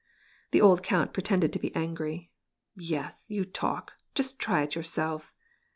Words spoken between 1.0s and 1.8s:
pretended to be